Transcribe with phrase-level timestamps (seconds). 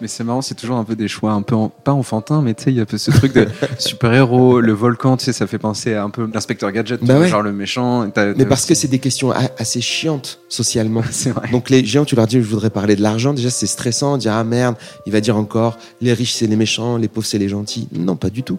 [0.00, 2.54] Mais c'est marrant, c'est toujours un peu des choix un peu en- pas enfantins, mais
[2.54, 3.46] tu sais, il y a un peu ce truc de
[3.78, 7.28] super-héros, le volcan, tu sais, ça fait penser à un peu l'inspecteur gadget, Bah ouais.
[7.28, 8.10] genre le méchant.
[8.16, 11.00] Mais parce que c'est des questions assez chiantes socialement.
[11.26, 11.50] Vrai.
[11.52, 13.34] Donc les gens, tu leur dis, je voudrais parler de l'argent.
[13.34, 14.16] Déjà, c'est stressant.
[14.16, 17.38] Dire ah merde, il va dire encore, les riches c'est les méchants, les pauvres c'est
[17.38, 17.86] les gentils.
[17.92, 18.58] Non, pas du tout,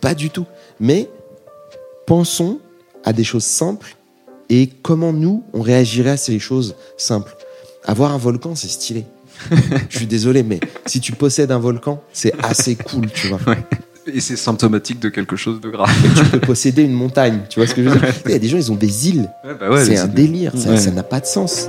[0.00, 0.46] pas du tout.
[0.78, 1.08] Mais
[2.06, 2.58] pensons
[3.04, 3.96] à des choses simples
[4.50, 7.34] et comment nous on réagirait à ces choses simples.
[7.84, 9.04] Avoir un volcan, c'est stylé.
[9.88, 13.40] je suis désolé, mais si tu possèdes un volcan, c'est assez cool, tu vois.
[14.12, 15.90] Et c'est symptomatique de quelque chose de grave.
[16.04, 18.34] Et tu peux posséder une montagne, tu vois ce que je veux dire Il y
[18.34, 19.30] a des gens, ils ont des îles.
[19.44, 21.68] Ouais, bah ouais, c'est un délire, ça n'a pas de sens.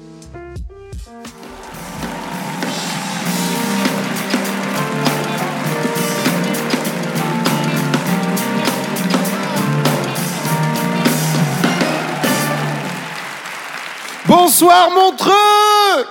[14.31, 16.05] Bonsoir Montreux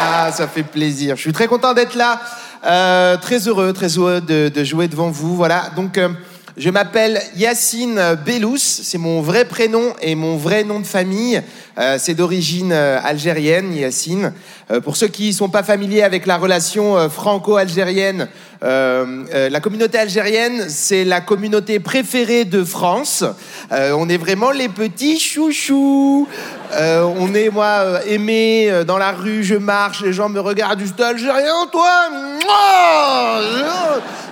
[0.00, 1.16] Ah, ça fait plaisir.
[1.16, 2.20] Je suis très content d'être là.
[2.64, 5.34] Euh, très heureux, très heureux de, jouer devant vous.
[5.34, 5.70] Voilà.
[5.74, 6.10] Donc, euh,
[6.56, 8.56] je m'appelle Yacine Bellous.
[8.58, 11.42] C'est mon vrai prénom et mon vrai nom de famille.
[11.78, 14.32] Euh, c'est d'origine euh, algérienne, Yacine.
[14.70, 18.28] Euh, pour ceux qui ne sont pas familiers avec la relation franco-algérienne,
[18.62, 23.22] la communauté algérienne, c'est la communauté préférée de France.
[23.70, 26.26] On est vraiment les petits chouchous.
[26.72, 31.66] On est, moi, aimé dans la rue, je marche, les gens me regardent, juste algérien,
[31.70, 32.08] toi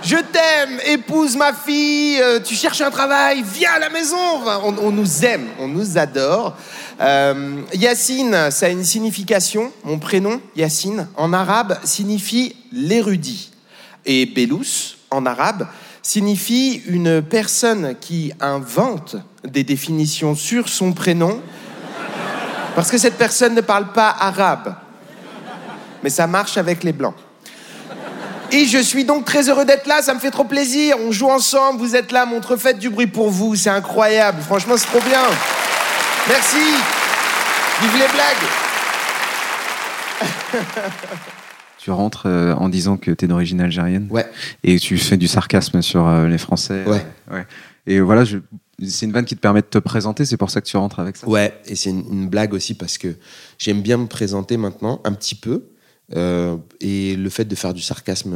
[0.02, 4.16] Je, t'aime, épouse ma fille, tu cherches un travail, viens à la maison.
[4.82, 6.56] On nous aime, on nous adore.
[7.00, 9.72] Euh, Yacine, ça a une signification.
[9.84, 13.50] Mon prénom, Yacine, en arabe, signifie l'érudit.
[14.06, 15.66] Et Bellous, en arabe,
[16.02, 21.40] signifie une personne qui invente des définitions sur son prénom
[22.74, 24.74] parce que cette personne ne parle pas arabe.
[26.02, 27.14] Mais ça marche avec les blancs.
[28.52, 30.96] Et je suis donc très heureux d'être là, ça me fait trop plaisir.
[31.00, 34.42] On joue ensemble, vous êtes là, montre, faites du bruit pour vous, c'est incroyable.
[34.42, 35.22] Franchement, c'est trop bien.
[36.28, 36.56] Merci.
[37.82, 38.44] Vive les blagues.
[41.78, 44.06] Tu rentres euh, en disant que tu es d'origine algérienne.
[44.10, 44.26] Ouais.
[44.62, 46.84] Et tu fais du sarcasme sur euh, les Français.
[46.86, 47.04] Ouais.
[47.30, 47.46] Ouais.
[47.86, 48.38] Et voilà, je-
[48.82, 50.98] c'est une vanne qui te permet de te présenter, c'est pour ça que tu rentres
[50.98, 51.28] avec ça.
[51.28, 53.14] Ouais, et c'est une, une blague aussi parce que
[53.58, 55.66] j'aime bien me présenter maintenant, un petit peu.
[56.16, 58.34] Euh, et le fait de faire du sarcasme,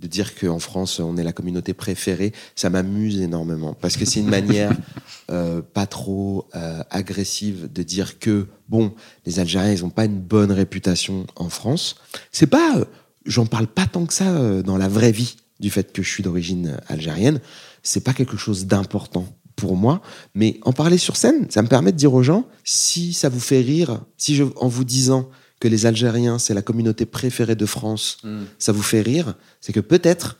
[0.00, 3.74] de dire qu'en France, on est la communauté préférée, ça m'amuse énormément.
[3.74, 4.72] Parce que c'est une manière
[5.30, 8.92] euh, pas trop euh, agressive de dire que, bon,
[9.24, 11.96] les Algériens, ils n'ont pas une bonne réputation en France.
[12.32, 12.76] C'est pas.
[12.76, 12.84] euh,
[13.24, 16.22] J'en parle pas tant que ça dans la vraie vie du fait que je suis
[16.22, 17.40] d'origine algérienne.
[17.82, 19.26] C'est pas quelque chose d'important
[19.56, 20.00] pour moi,
[20.34, 23.40] mais en parler sur scène, ça me permet de dire aux gens si ça vous
[23.40, 25.28] fait rire, si je, en vous disant
[25.60, 28.42] que les Algériens c'est la communauté préférée de France, Mm.
[28.58, 30.36] ça vous fait rire, c'est que peut-être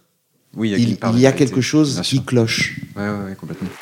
[0.55, 2.81] Oui, il, y a quelque chose qui cloche.
[2.97, 3.69] Ouais, ouais, ouais, complètement.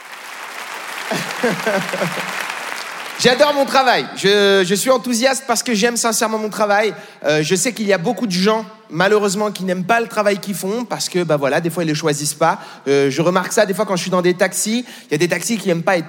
[3.20, 4.06] J'adore mon travail.
[4.16, 6.92] Je, je suis enthousiaste parce que j'aime sincèrement mon travail.
[7.24, 10.38] Euh, je sais qu'il y a beaucoup de gens, malheureusement, qui n'aiment pas le travail
[10.38, 12.58] qu'ils font parce que, bah voilà, des fois ils le choisissent pas.
[12.88, 14.84] Euh, je remarque ça des fois quand je suis dans des taxis.
[15.08, 16.08] Il y a des taxis qui n'aiment pas être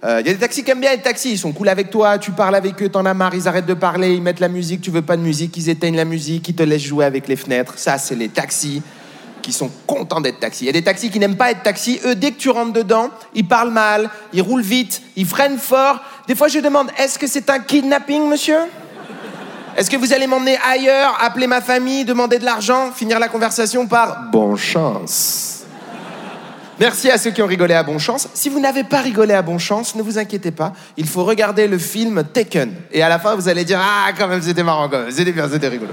[0.00, 0.04] taxis.
[0.04, 1.32] Euh, Il y a des taxis qui aiment bien être taxis.
[1.32, 2.18] Ils sont cool avec toi.
[2.18, 3.34] Tu parles avec eux, t'en as marre.
[3.34, 4.14] Ils arrêtent de parler.
[4.14, 4.80] Ils mettent la musique.
[4.80, 5.56] Tu veux pas de musique.
[5.56, 6.48] Ils éteignent la musique.
[6.48, 7.74] Ils te laissent jouer avec les fenêtres.
[7.78, 8.82] Ça, c'est les taxis
[9.42, 10.64] qui sont contents d'être taxis.
[10.64, 12.00] Il y a des taxis qui n'aiment pas être taxis.
[12.04, 16.00] Eux, dès que tu rentres dedans, ils parlent mal, ils roulent vite, ils freinent fort.
[16.26, 18.58] Des fois, je demande est-ce que c'est un kidnapping, monsieur?
[19.76, 23.86] Est-ce que vous allez m'emmener ailleurs, appeler ma famille, demander de l'argent, finir la conversation
[23.86, 25.57] par bon chance?
[26.80, 28.28] Merci à ceux qui ont rigolé à bon chance.
[28.34, 30.72] Si vous n'avez pas rigolé à bon chance, ne vous inquiétez pas.
[30.96, 32.72] Il faut regarder le film Taken.
[32.92, 35.10] Et à la fin, vous allez dire Ah, quand même, c'était marrant, quand même.
[35.10, 35.90] C'était bien, c'était rigolo.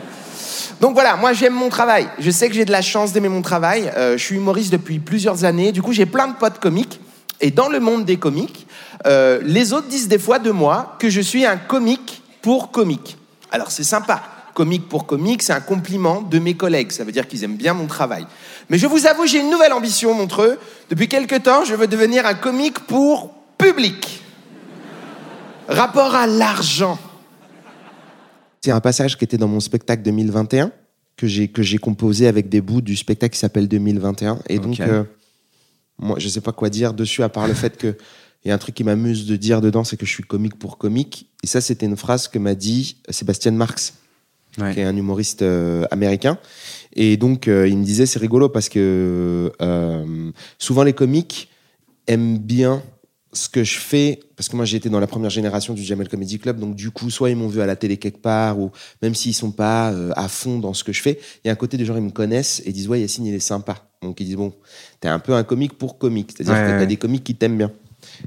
[0.80, 2.08] Donc voilà, moi j'aime mon travail.
[2.20, 3.92] Je sais que j'ai de la chance d'aimer mon travail.
[3.98, 5.72] Euh, je suis humoriste depuis plusieurs années.
[5.72, 7.00] Du coup, j'ai plein de potes comiques.
[7.42, 8.68] Et dans le monde des comiques,
[9.08, 13.18] euh, les autres disent des fois de moi que je suis un comique pour comique.
[13.52, 14.22] Alors c'est sympa.
[14.54, 16.92] Comique pour comique, c'est un compliment de mes collègues.
[16.92, 18.26] Ça veut dire qu'ils aiment bien mon travail.
[18.70, 20.58] Mais je vous avoue, j'ai une nouvelle ambition, Montreux.
[20.90, 24.22] Depuis quelque temps, je veux devenir un comique pour public.
[25.68, 26.98] Rapport à l'argent.
[28.62, 30.72] C'est un passage qui était dans mon spectacle 2021
[31.18, 34.80] que j'ai que j'ai composé avec des bouts du spectacle qui s'appelle 2021 et donc
[34.82, 35.04] euh,
[35.98, 37.96] moi je sais pas quoi dire dessus à part le fait que
[38.44, 40.60] il y a un truc qui m'amuse de dire dedans c'est que je suis comique
[40.60, 43.94] pour comique et ça c'était une phrase que m'a dit Sébastien Marx
[44.58, 44.74] Ouais.
[44.74, 46.38] qui est un humoriste euh, américain
[46.96, 51.50] et donc euh, il me disait c'est rigolo parce que euh, souvent les comiques
[52.08, 52.82] aiment bien
[53.34, 56.08] ce que je fais, parce que moi j'ai été dans la première génération du Jamel
[56.08, 58.72] Comedy Club, donc du coup, soit ils m'ont vu à la télé quelque part, ou
[59.02, 61.52] même s'ils sont pas euh, à fond dans ce que je fais, il y a
[61.52, 63.90] un côté des gens, ils me connaissent et disent, ouais, Yacine, il est sympa.
[64.02, 64.54] Donc ils disent, bon,
[65.02, 66.88] t'es un peu un comique pour comique, c'est-à-dire Ouais, que t'as ouais.
[66.88, 67.74] des comiques qui t'aiment bien.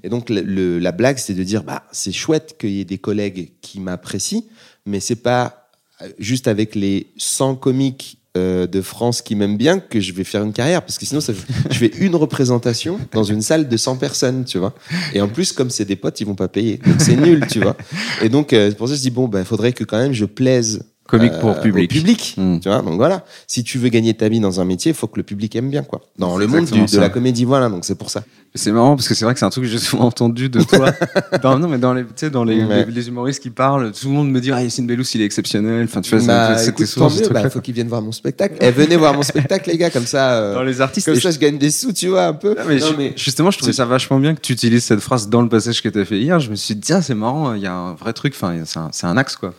[0.02, 2.84] Et donc le- le- la blague, c'est de dire, bah, c'est chouette qu'il y ait
[2.84, 4.42] des collègues qui m'apprécient,
[4.84, 5.70] mais c'est pas
[6.18, 10.42] juste avec les 100 comiques euh, de France qui m'aiment bien que je vais faire
[10.42, 14.44] une carrière parce que sinon je fais une représentation dans une salle de 100 personnes
[14.44, 14.74] tu vois.
[15.14, 16.76] Et en plus comme c'est des potes ils vont pas payer.
[16.76, 17.76] Donc c'est nul tu vois.
[18.22, 20.82] Et donc euh, pour ça je dis bon ben faudrait que quand même je plaise
[21.08, 21.90] Comique euh, pour public.
[21.90, 22.60] au public Mm.
[22.60, 25.06] tu vois donc voilà si tu veux gagner ta vie dans un métier il faut
[25.08, 27.84] que le public aime bien quoi dans le monde du- de la comédie voilà donc
[27.84, 28.22] c'est pour ça
[28.54, 30.62] C'est marrant parce que c'est vrai que c'est un truc que j'ai souvent entendu de
[30.62, 30.90] toi.
[31.42, 32.86] Dans- non, mais dans les, tu sais, dans les, Ouais.
[32.86, 35.24] les, les humoristes qui parlent, tout le monde me dit Ah, Yacine Bellous, il est
[35.26, 35.84] exceptionnel.
[35.84, 38.70] Enfin, tu vois, bah, c'était souvent ce bah, faut qu'ils viennent voir mon spectacle eh,
[38.70, 41.06] venez voir mon spectacle les gars comme ça euh, Dans les artistes.
[41.06, 43.58] comme ça je gagne des sous tu vois un peu mais Non, mais- Justement, je
[43.58, 46.04] trouvais ça vachement bien que tu utilises cette phrase dans le passage que tu as
[46.06, 46.40] fait hier.
[46.40, 48.54] Je me suis dit, tiens, c'est marrant, il y a un vrai truc, enfin,
[48.92, 49.52] c'est un, axe, quoi.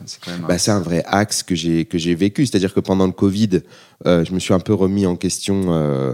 [0.48, 2.46] Bah, c'est un vrai axe que j'ai que j'ai vécu.
[2.46, 3.62] C'est-à-dire que pendant le Covid,
[4.06, 6.14] euh, je me suis un peu remis en question euh,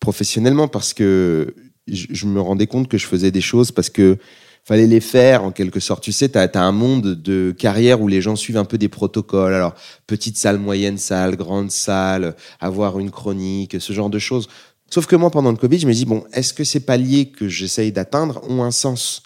[0.00, 1.54] professionnellement parce que
[1.88, 4.18] je, je me rendais compte que je faisais des choses parce que
[4.64, 6.02] fallait les faire en quelque sorte.
[6.02, 8.88] Tu sais, tu as, un monde de carrière où les gens suivent un peu des
[8.88, 9.54] protocoles.
[9.54, 9.74] Alors,
[10.06, 14.48] petite salle, moyenne salle, grande salle, avoir une chronique, ce genre de choses.
[14.88, 17.48] Sauf que moi, pendant le Covid, je me dis, bon, est-ce que ces paliers que
[17.48, 19.22] j'essaye d'atteindre ont un sens?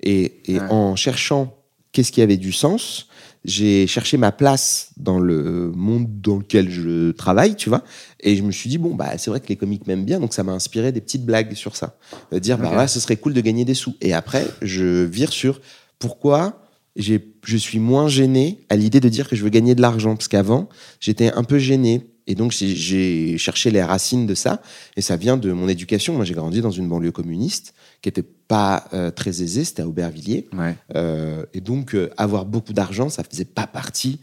[0.00, 0.66] Et, et Ouais.
[0.70, 1.54] en cherchant
[1.92, 3.08] qu'est-ce qui avait du sens,
[3.44, 7.82] j'ai cherché ma place dans le monde dans lequel je travaille, tu vois.
[8.20, 10.34] Et je me suis dit, bon, bah, c'est vrai que les comiques m'aiment bien, donc
[10.34, 11.96] ça m'a inspiré des petites blagues sur ça.
[12.32, 12.78] De dire, bah, Ok.
[12.78, 13.94] ouais, ce serait cool de gagner des sous.
[14.00, 15.60] Et après, je vire sur
[15.98, 16.62] pourquoi
[16.96, 20.16] je suis moins gêné à l'idée de dire que je veux gagner de l'argent.
[20.16, 20.68] Parce qu'avant,
[21.00, 22.06] j'étais un peu gêné.
[22.28, 24.60] Et donc, j'ai, cherché les racines de ça.
[24.96, 26.14] Et ça vient de mon éducation.
[26.14, 29.88] Moi, j'ai grandi dans une banlieue communiste qui n'était pas euh, très aisée, c'était à
[29.88, 30.46] Aubervilliers.
[30.56, 30.76] Ouais.
[30.94, 34.20] Euh, et donc, euh, avoir beaucoup d'argent, ça faisait pas partie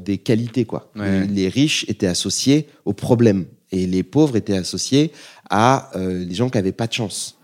[0.00, 0.90] des qualités, quoi.
[0.96, 1.26] Ouais.
[1.28, 5.12] Les, riches étaient associés aux problèmes et les pauvres étaient associés
[5.50, 7.37] à les gens qui avaient pas de chance.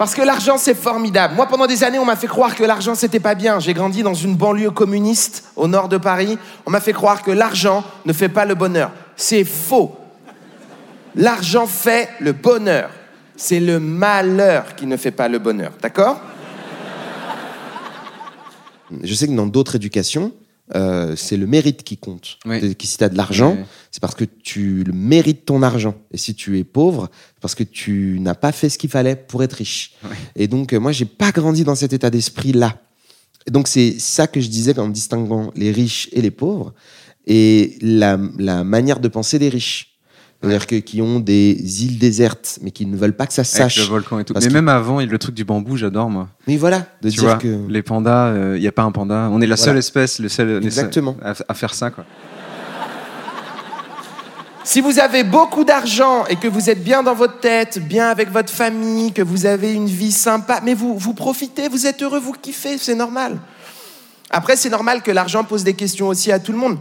[0.00, 1.34] Parce que l'argent, c'est formidable.
[1.34, 3.60] Moi, pendant des années, on m'a fait croire que l'argent, c'était pas bien.
[3.60, 6.38] J'ai grandi dans une banlieue communiste au nord de Paris.
[6.64, 8.92] On m'a fait croire que l'argent ne fait pas le bonheur.
[9.14, 9.94] C'est faux.
[11.16, 12.88] L'argent fait le bonheur.
[13.36, 15.72] C'est le malheur qui ne fait pas le bonheur.
[15.82, 16.18] D'accord?
[19.02, 20.32] Je sais que dans d'autres éducations,
[20.74, 22.38] euh, c'est le mérite qui compte.
[22.44, 22.60] Oui.
[22.82, 23.56] Si tu as de l'argent,
[23.90, 25.94] c'est parce que tu le mérites ton argent.
[26.12, 29.16] Et si tu es pauvre, c'est parce que tu n'as pas fait ce qu'il fallait
[29.16, 29.92] pour être riche.
[30.36, 32.78] Et donc, euh, moi, j'ai pas grandi dans cet état d'esprit-là.
[33.46, 36.74] Et donc, c'est ça que je disais en distinguant les riches et les pauvres
[37.26, 39.89] et la, la manière de penser des riches.
[40.42, 43.60] C'est-à-dire que, qui ont des îles désertes, mais qui ne veulent pas que ça se
[43.60, 43.84] Avec sache.
[43.84, 44.32] le volcan et tout.
[44.34, 46.28] Mais que- même avant, il- le truc du bambou, j'adore, moi.
[46.46, 47.66] Mais voilà, de tu dire vois, que.
[47.68, 49.28] les pandas, il n'y a pas un panda.
[49.30, 49.56] On est la Voilà.
[49.72, 50.90] seule espèce, le seul, les seuls
[51.22, 52.04] à, à faire ça, quoi.
[54.62, 58.30] Si vous avez beaucoup d'argent et que vous êtes bien dans votre tête, bien avec
[58.30, 62.20] votre famille, que vous avez une vie sympa, mais vous, vous profitez, vous êtes heureux,
[62.20, 63.38] vous kiffez, c'est normal.
[64.30, 66.78] Après, c'est normal que l'argent pose des questions aussi à tout le monde.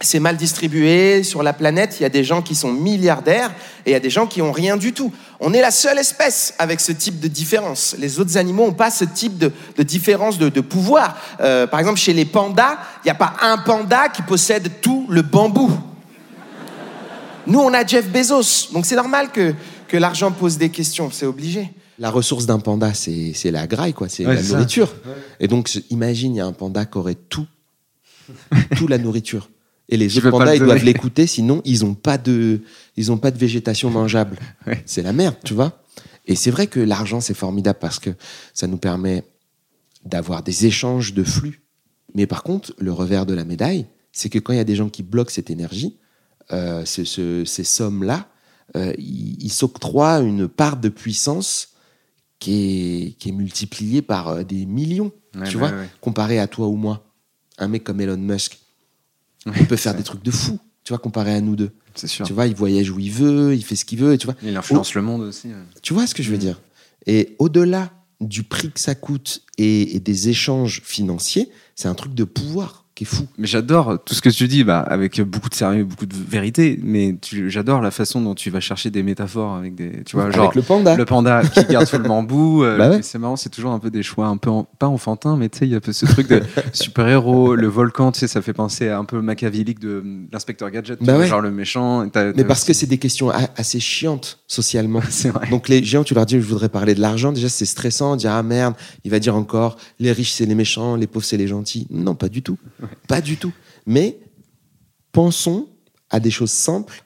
[0.00, 3.50] C'est mal distribué sur la planète, il y a des gens qui sont milliardaires
[3.84, 5.12] et il y a des gens qui ont rien du tout.
[5.40, 7.96] On est la seule espèce avec ce type de différence.
[7.98, 11.16] Les autres animaux n'ont pas ce type de, de différence de, de pouvoir.
[11.40, 15.06] Euh, par exemple, chez les pandas, il n'y a pas un panda qui possède tout
[15.08, 15.70] le bambou.
[17.48, 19.54] Nous, on a Jeff Bezos, donc c'est normal que,
[19.88, 21.72] que l'argent pose des questions, c'est obligé.
[21.98, 24.94] La ressource d'un panda, c'est la graille, quoi, c'est Ouais, la nourriture.
[25.40, 27.46] Et donc, imagine, il y a un panda qui aurait tout,
[28.76, 29.48] toute la nourriture.
[29.88, 32.60] Et les autres pandas, ils doivent l'écouter, sinon ils n'ont pas de,
[32.96, 34.36] ils ont pas de végétation mangeable.
[34.66, 34.82] Ouais.
[34.86, 35.82] C'est la merde, tu vois.
[36.26, 38.10] Et c'est vrai que l'argent, c'est formidable parce que
[38.52, 39.24] ça nous permet
[40.04, 41.62] d'avoir des échanges de flux.
[42.14, 44.76] Mais par contre, le revers de la médaille, c'est que quand il y a des
[44.76, 45.96] gens qui bloquent cette énergie,
[46.52, 48.28] euh, ce- ce- ces sommes-là,
[48.76, 51.70] euh, ils s'octroient une part de puissance
[52.38, 52.52] qui
[53.06, 56.68] est, qui est multipliée par euh, des millions, Ouais, tu ouais, vois, comparé à toi
[56.68, 57.04] ou moi.
[57.58, 58.58] Un mec comme Elon Musk,
[59.58, 61.70] il peut faire des trucs de fou, tu vois, comparé à nous deux.
[61.94, 62.26] C'est sûr.
[62.26, 64.36] Tu vois, il voyage où il veut, il fait ce qu'il veut, et tu vois.
[64.42, 65.48] Il influence le monde aussi.
[65.48, 65.54] ouais.
[65.82, 66.40] Tu vois ce que je veux Mm.
[66.40, 66.60] dire?
[67.06, 67.90] Et au-delà
[68.20, 72.84] du prix que ça coûte et, et des échanges financiers, c'est un truc de pouvoir
[72.98, 73.26] qui est fou.
[73.38, 76.80] Mais j'adore tout ce que tu dis, bah, avec beaucoup de sérieux, beaucoup de vérité.
[76.82, 80.34] Mais j'adore la façon dont tu vas chercher des métaphores avec des, tu vois, Avec
[80.36, 80.96] genre le panda.
[80.96, 82.64] le panda qui garde tout le bambou.
[82.64, 83.02] euh, Bah ouais.
[83.02, 85.58] C'est marrant, c'est toujours un peu des choix un peu en- pas enfantins, mais tu
[85.60, 88.88] sais, il y a ce truc de super-héros, le volcan, tu sais, ça fait penser
[88.88, 92.04] à un peu machiavélique de hum, l'inspecteur Gadget, Bah vois, genre le méchant.
[92.36, 95.00] Mais parce que c'est des questions assez chiantes socialement.
[95.28, 95.48] vrai.
[95.50, 97.30] Donc les gens, tu leur dis, je voudrais parler de l'argent.
[97.32, 98.16] Déjà, c'est stressant.
[98.16, 98.74] Dire ah merde,
[99.04, 101.86] il va dire encore, les riches c'est les méchants, les pauvres c'est les gentils.
[101.90, 102.58] Non, pas du tout,
[103.06, 103.52] pas du tout.
[103.86, 104.18] Mais
[105.12, 105.68] pensons
[106.10, 107.04] à des choses simples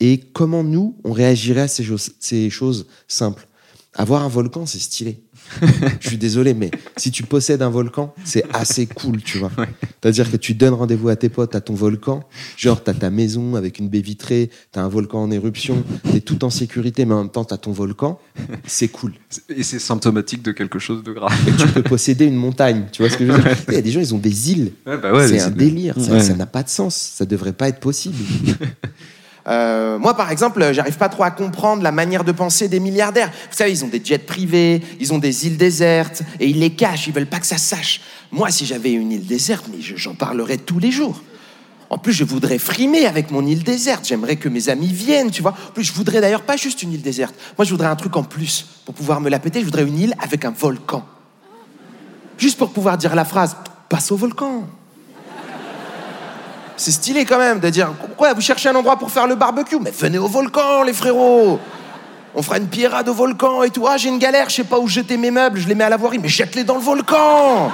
[0.00, 3.46] et comment nous on réagirait à ces choses, ces choses simples.
[3.94, 5.22] Avoir un volcan, c'est stylé.
[6.00, 9.50] Je suis désolé, mais si tu possèdes un volcan, c'est assez cool, tu vois.
[10.00, 12.24] C'est-à-dire que tu donnes rendez-vous à tes potes à ton volcan,
[12.56, 16.44] genre t'as ta maison avec une baie vitrée, t'as un volcan en éruption, t'es tout
[16.44, 18.18] en sécurité, mais en même temps t'as ton volcan,
[18.66, 19.12] c'est cool.
[19.48, 21.32] Et c'est symptomatique de quelque chose de grave.
[21.46, 23.56] Et tu peux posséder une montagne, tu vois ce que je veux dire?
[23.68, 24.72] Il y a des gens, ils ont des îles.
[24.86, 27.80] Ouais, bah ouais, c'est un délire, ça n'a pas de sens, ça devrait pas être
[27.80, 28.16] possible.
[29.48, 33.30] Euh, moi, par exemple, j'arrive pas trop à comprendre la manière de penser des milliardaires.
[33.50, 36.70] Vous savez, ils ont des jets privés, ils ont des îles désertes, et ils les
[36.70, 38.00] cachent, ils veulent pas que ça sache.
[38.30, 41.20] Moi, si j'avais une île déserte, mais je- j'en parlerais tous les jours.
[41.90, 44.06] En plus, je voudrais frimer avec mon île déserte.
[44.06, 45.50] J'aimerais que mes amis viennent, tu vois.
[45.68, 47.34] En plus, je voudrais d'ailleurs pas juste une île déserte.
[47.58, 48.64] Moi, je voudrais un truc en plus.
[48.86, 51.04] Pour pouvoir me la péter, je voudrais une île avec un volcan.
[52.38, 53.56] Juste pour pouvoir dire la phrase
[53.90, 54.66] passe au volcan.
[56.76, 59.78] C'est stylé quand même de dire Ouais, vous cherchez un endroit pour faire le barbecue?
[59.80, 61.58] Mais venez au volcan, les frérots!
[62.34, 63.86] On fera une pierrade au volcan et tout.
[63.86, 65.90] Ah, j'ai une galère, je sais pas où jeter mes meubles, je les mets à
[65.90, 67.70] la voirie, mais jette-les dans le volcan!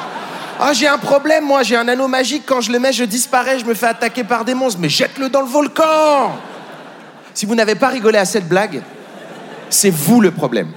[0.61, 3.61] Ah, j'ai un problème, moi, j'ai un anneau magique, quand je le mets, je disparais,
[3.61, 6.33] je me fais attaquer par des monstres, mais jette-le dans le volcan!
[7.33, 8.83] Si vous n'avez pas rigolé à cette blague,
[9.71, 10.73] c'est vous le problème.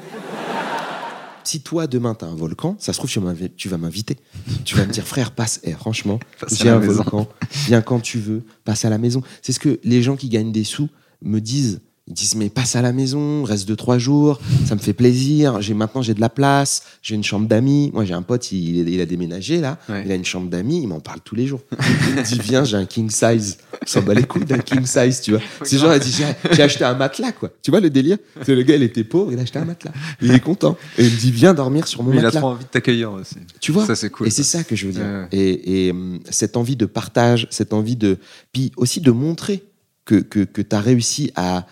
[1.44, 4.18] Si toi, demain, t'as un volcan, ça se trouve, tu vas m'inviter.
[4.66, 6.20] Tu vas me dire, frère, passe, eh, franchement,
[6.52, 6.94] j'ai un maison.
[7.04, 7.28] volcan,
[7.68, 9.22] viens quand tu veux, passe à la maison.
[9.42, 10.90] C'est ce que les gens qui gagnent des sous
[11.22, 11.82] me disent.
[12.08, 15.62] Ils disent, mais passe à la maison, reste deux, trois jours, ça me fait plaisir.
[15.62, 17.92] J'ai Maintenant, j'ai de la place, j'ai une chambre d'amis.
[17.94, 19.78] Moi, j'ai un pote, il, il a déménagé, là.
[19.88, 20.04] Ouais.
[20.06, 21.62] Il a une chambre d'amis, il m'en parle tous les jours.
[21.72, 23.58] Il me dit, viens, j'ai un king size.
[23.74, 25.42] On s'en bat les couilles d'un king size, tu vois.
[25.62, 27.52] C'est genre, il dit, j'ai acheté un matelas, quoi.
[27.62, 28.18] Tu vois le délire?
[28.46, 29.94] C'est Le gars, il était pauvre, il a acheté un matelas.
[30.22, 30.78] Il est content.
[30.98, 32.42] Et il me dit, viens dormir sur mon Mais il a matelas.
[32.42, 33.36] trop envie de t'accueillir aussi.
[33.60, 33.86] Tu vois?
[33.86, 34.28] Ça, c'est cool.
[34.28, 35.04] Et c'est ça que je veux dire.
[35.04, 35.28] Ouais.
[35.32, 38.18] Et, et, hum, cette envie de partage, cette envie de.
[38.52, 39.64] Puis aussi de montrer
[40.04, 41.68] que, que, que tu as réussi à,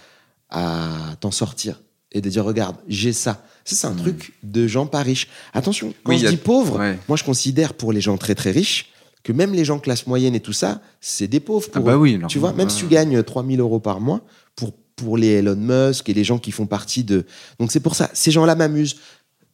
[0.49, 1.81] à t'en sortir.
[2.11, 3.45] Et de dire, regarde, j'ai ça.
[3.65, 5.27] Ça, c'est un truc de gens pas riches.
[5.53, 6.15] Attention, quand Hmm.
[6.15, 6.97] Oui, je a- dis pauvre, Ouais.
[7.07, 8.87] moi, je considère pour les gens très, très riches
[9.23, 11.97] que même les gens classe moyenne et tout ça, c'est des pauvres pour Ah bah
[11.97, 14.21] oui, Tu vois, même si tu gagnes 3000 euros par mois,
[14.55, 17.25] pour, pour les Elon Musk et les gens qui font partie de.
[17.59, 18.95] Donc c'est pour ça, ces gens-là m'amusent.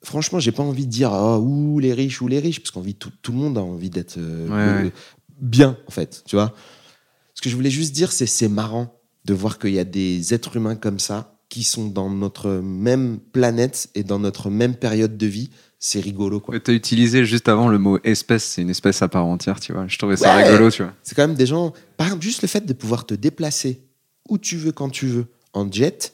[0.03, 2.93] Franchement, j'ai pas envie de dire oh, ou les riches ou les riches, parce qu'envie
[2.95, 4.93] tout, tout le monde a envie d'être euh, Ouais, euh, ouais.
[5.41, 6.21] bien, en fait.
[6.25, 6.53] Tu vois
[7.33, 8.94] Ce que je voulais juste dire, c'est c'est marrant
[9.25, 13.20] de voir qu'il y a des êtres humains comme ça qui sont dans notre même
[13.32, 15.50] planète et dans notre même période de vie.
[15.79, 16.60] C'est rigolo, quoi.
[16.60, 19.72] Tu as utilisé juste avant le mot espèce, c'est une espèce à part entière, tu
[19.74, 19.86] vois.
[19.88, 20.44] Je trouvais ça Ouais.
[20.44, 20.94] rigolo, tu vois.
[21.03, 21.74] C'est quand même des gens.
[21.98, 23.82] Par exemple, juste le fait de pouvoir te déplacer
[24.29, 26.13] où tu veux, quand tu veux, en jet,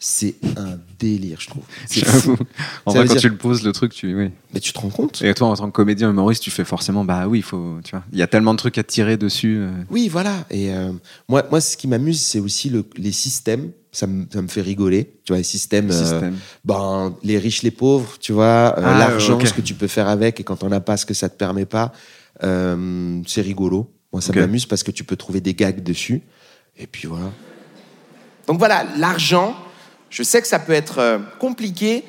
[0.00, 1.64] c'est un délire, je trouve.
[1.86, 2.36] C'est J'avoue.
[2.36, 2.44] fou.
[2.86, 4.14] En Ça vrai, quand dire- tu le poses, le truc, tu.
[4.14, 4.30] Oui.
[4.54, 5.20] Mais tu te rends compte?
[5.22, 7.78] Et toi, en tant que comédien humoriste, tu fais forcément, bah oui, il faut.
[7.84, 9.56] Tu vois, il y a tellement de trucs à tirer dessus.
[9.58, 9.70] euh.
[9.90, 10.46] Oui, voilà.
[10.50, 10.92] Et euh,
[11.28, 13.72] moi, moi, ce qui m'amuse, c'est aussi le- les systèmes.
[13.90, 15.10] Ça me, ça me fait rigoler.
[15.24, 15.88] Tu vois, les systèmes.
[15.88, 16.36] Le euh, système.
[16.64, 19.46] ben, les riches, les pauvres, tu vois, euh, Ah, l'argent, ok.
[19.48, 21.36] ce que tu peux faire avec, et quand on n'a pas, ce que ça te
[21.36, 21.92] permet pas.
[22.40, 23.90] C'est rigolo.
[24.12, 26.22] Moi, ça m'amuse parce que tu peux trouver des gags dessus.
[26.76, 27.30] Et puis voilà.
[28.46, 29.54] Donc voilà, l'argent,
[30.10, 32.04] je sais que ça peut être euh, compliqué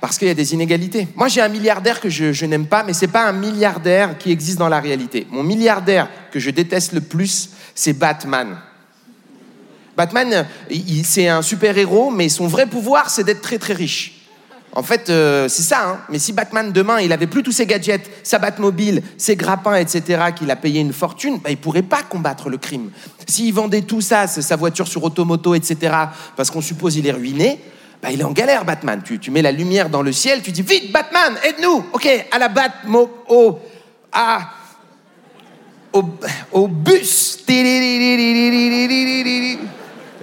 [0.00, 1.08] parce qu'il y a des inégalités.
[1.16, 4.58] Moi, j'ai un milliardaire que je, n'aime pas, mais c'est pas un milliardaire qui existe
[4.58, 5.26] dans la réalité.
[5.30, 8.56] Mon milliardaire que je déteste le plus, c'est Batman.
[9.96, 14.17] Batman, il- c'est un super-héros, mais son vrai pouvoir, c'est d'être très très riche.
[14.72, 15.88] En fait, euh, c'est ça.
[15.88, 15.98] hein.
[16.10, 20.24] Mais si Batman, demain, il avait plus tous ses gadgets, sa Batmobile, ses grappins, etc.,
[20.36, 22.90] qu'il a payé une fortune, bah, il pourrait pas combattre le crime.
[23.26, 25.94] S'il vendait tout ça, sa voiture sur automoto, etc.,
[26.36, 27.60] parce qu'on suppose il est ruiné,
[28.02, 29.02] bah, il est en galère, Batman.
[29.02, 31.84] Tu, mets la lumière dans le ciel, tu dis vite, Batman, aide-nous.
[31.92, 33.58] Ok, à la Batmo, au,
[35.92, 36.04] au,
[36.52, 37.38] au bus.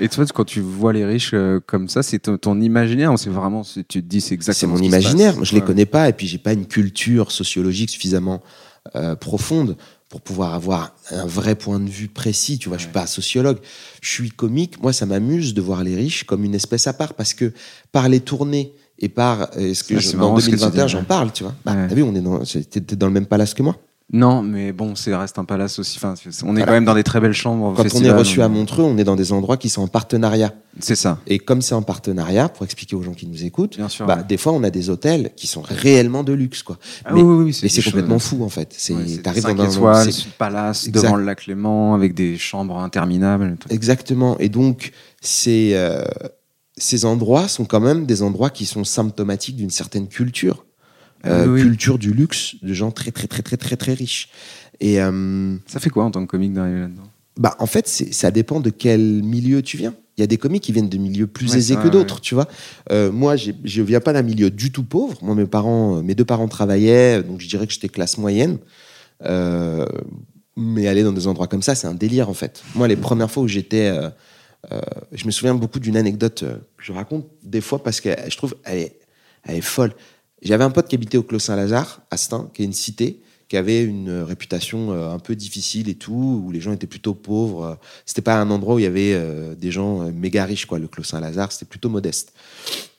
[0.02, 3.18] Et toi, quand tu vois les riches euh, comme ça, c'est ton, ton imaginaire ou
[3.18, 3.64] c'est vraiment.
[3.64, 5.36] c'est- Tu te dis, c'est C'est exactement mon ce qui se imaginaire.
[5.36, 5.66] Moi, je les Ouais.
[5.68, 8.42] connais pas, et puis j'ai pas une culture sociologique suffisamment
[8.96, 9.78] euh, profonde
[10.10, 12.60] pour pouvoir avoir un vrai point de vue précis.
[12.60, 13.58] Tu vois, je suis pas sociologue.
[14.02, 14.80] Je suis comique.
[14.84, 17.52] Moi, ça m'amuse de voir les riches comme une espèce à part, parce que
[17.92, 21.04] par les tournées et par euh, ce que je- c'est que tu 2021 dis, j'en
[21.04, 21.56] parle, tu vois.
[21.66, 21.88] Bah, Ouais.
[21.88, 23.76] T'as vu, on est dans, t'es dans le même palace que moi.
[24.14, 25.98] Non, mais bon, c'est reste un palace aussi.
[25.98, 26.66] Enfin, on est Voilà.
[26.68, 27.74] quand même dans des très belles chambres.
[27.74, 29.82] Quand on festival, est reçu on- à Montreux, on est dans des endroits qui sont
[29.82, 30.54] en partenariat.
[30.80, 31.18] C'est ça.
[31.26, 34.18] Et comme c'est en partenariat, pour expliquer aux gens qui nous écoutent, Bien sûr, bah,
[34.18, 34.24] ouais.
[34.24, 36.78] des fois on a des hôtels qui sont réellement de luxe, quoi.
[37.04, 38.76] Ah mais oui, oui, oui, mais c'est choses- complètement fou en fait.
[38.78, 41.02] C'est Ouais, c'est t'arrives cinq dans un étoiles, palace, Exact.
[41.04, 43.58] devant le lac Léman, avec des chambres interminables.
[43.72, 44.38] Exactement.
[44.38, 44.92] Et donc,
[45.48, 46.04] euh,
[46.78, 50.64] ces endroits sont quand même des endroits qui sont symptomatiques d'une certaine culture.
[51.26, 51.62] Euh, oui.
[51.62, 54.30] Culture du luxe, de gens très, très, très, très, très, très riches.
[54.80, 57.04] Et euh, Ça fait quoi en tant que comique d'arriver là-dedans?
[57.38, 59.94] bah, en fait, ça dépend de quel milieu tu viens.
[60.18, 62.22] Il y a des comiques qui viennent de milieux plus Ouais, aisés que ouais, d'autres,
[62.22, 62.48] tu vois.
[62.92, 65.18] Euh, moi, je viens pas d'un milieu du tout pauvre.
[65.22, 68.58] Moi, mes parents, mes deux parents travaillaient, donc je dirais que j'étais classe moyenne.
[70.58, 72.64] Mais aller dans des endroits comme ça, c'est un délire en fait.
[72.76, 73.90] Moi, les premières fois où j'étais,
[74.72, 74.80] euh,
[75.12, 78.38] je me souviens beaucoup d'une anecdote euh, que je raconte des fois parce que je
[78.38, 79.00] trouve elle est,
[79.44, 79.94] elle est folle.
[80.46, 83.58] J'avais un pote qui habitait au Clos Saint-Lazare, à Stein, qui est une cité qui
[83.58, 87.14] avait une euh, réputation euh, un peu difficile et tout, où les gens étaient plutôt
[87.14, 87.64] pauvres.
[87.64, 89.16] Euh, C'était pas un endroit où il y avait
[89.56, 90.80] des gens méga riches, quoi.
[90.80, 92.34] Le Clos Saint-Lazare, c'était plutôt modeste.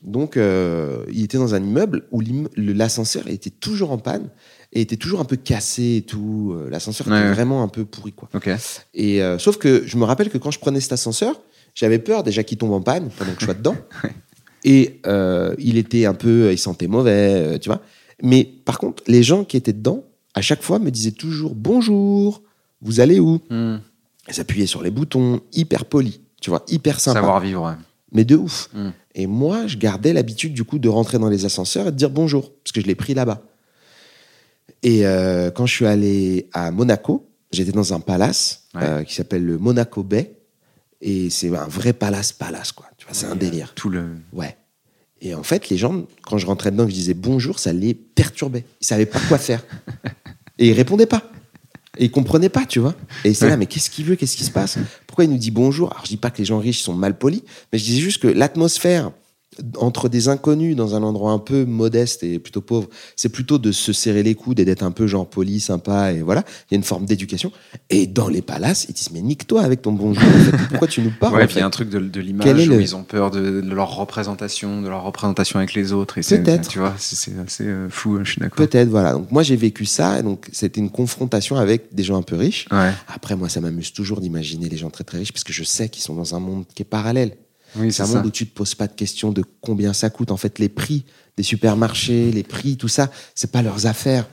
[0.02, 2.22] Donc, euh, il était dans un immeuble où
[2.56, 4.28] l'ascenseur était toujours en panne
[4.72, 6.56] et était toujours un peu cassé et tout.
[6.70, 7.34] L'ascenseur Ouais, était ouais.
[7.34, 8.28] vraiment un peu pourri, quoi.
[8.94, 11.40] Et euh, sauf que je me rappelle que quand je prenais cet ascenseur,
[11.74, 13.74] j'avais peur déjà qu'il tombe en panne pendant que je sois dedans.
[14.68, 17.80] Et euh, il était un peu, il sentait mauvais, euh, tu vois.
[18.22, 20.02] Mais par contre, les gens qui étaient dedans,
[20.34, 22.42] à chaque fois, me disaient toujours bonjour,
[22.82, 23.38] vous allez où?
[23.48, 23.76] Hmm.
[24.28, 27.20] Ils s'appuyaient sur les boutons, hyper poli, tu vois, hyper sympa.
[27.20, 27.64] Savoir vivre.
[27.64, 27.74] ouais.
[28.12, 28.68] Mais de ouf.
[28.74, 28.88] Mm.
[29.14, 32.10] Et moi, je gardais l'habitude du coup de rentrer dans les ascenseurs et de dire
[32.10, 33.42] bonjour, parce que je l'ai pris là-bas.
[34.82, 38.82] Et euh, quand je suis allé à Monaco, j'étais dans un palace Ouais.
[38.84, 40.35] euh, qui s'appelle le Monaco Bay.
[41.00, 42.86] Et c'est un vrai palace-palace, quoi.
[42.96, 43.72] Tu vois, c'est un délire.
[43.74, 44.16] Tout le.
[44.32, 44.56] Ouais.
[45.20, 47.94] Et en fait, les gens, quand je rentrais dedans, que je disais bonjour, ça les
[47.94, 48.64] perturbait.
[48.80, 49.64] Ils savaient pas quoi faire.
[50.58, 51.30] Et ils répondaient pas.
[51.98, 52.94] Et ils comprenaient pas, tu vois.
[53.24, 54.78] Et c'est là, mais qu'est-ce qu'il veut Qu'est-ce qui se passe?
[55.06, 55.90] Pourquoi il nous dit bonjour?
[55.92, 58.22] Alors, je dis pas que les gens riches sont mal polis, mais je disais juste
[58.22, 59.12] que l'atmosphère
[59.78, 63.72] entre des inconnus dans un endroit un peu modeste et plutôt pauvre, c'est plutôt de
[63.72, 66.44] se serrer les coudes et d'être un peu genre poli, sympa, et voilà.
[66.70, 67.52] Il y a une forme d'éducation.
[67.90, 70.22] Et dans les palaces, ils disent, mais nique-toi avec ton bonjour.
[70.22, 70.68] en fait.
[70.68, 72.66] Pourquoi tu nous parles Ouais, en puis il y a un truc de, de l'image
[72.66, 76.14] où le- ils ont peur de, de leur représentation, de leur représentation avec les autres.
[76.20, 76.68] Peut-être.
[76.68, 78.56] Tu vois, c'est assez euh, fou, je suis d'accord.
[78.56, 79.12] Peut-être, voilà.
[79.12, 82.36] Donc moi j'ai vécu ça, et donc c'était une confrontation avec des gens un peu
[82.36, 82.66] riches.
[82.70, 82.90] Ouais.
[83.08, 85.88] Après moi ça m'amuse toujours d'imaginer les gens très très riches parce que je sais
[85.88, 87.32] qu'ils sont dans un monde qui est parallèle.
[87.74, 88.16] Oui, C'est un ça.
[88.16, 90.30] monde où tu te poses pas de questions de combien ça coûte.
[90.30, 91.04] En fait, les prix
[91.36, 94.26] des supermarchés, les prix, tout ça, c'est pas leurs affaires.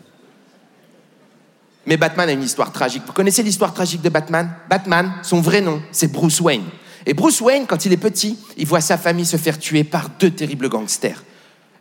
[1.85, 3.03] Mais Batman a une histoire tragique.
[3.05, 4.49] Vous connaissez l'histoire tragique de Batman?
[4.69, 6.63] Batman, son vrai nom, c'est Bruce Wayne.
[7.05, 10.09] Et Bruce Wayne, quand il est petit, il voit sa famille se faire tuer par
[10.19, 11.23] deux terribles gangsters.